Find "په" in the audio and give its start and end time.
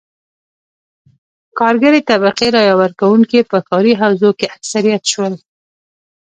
3.49-3.57